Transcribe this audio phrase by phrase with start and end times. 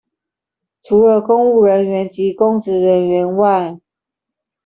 [0.81, 3.77] 除了公務員及公職人員外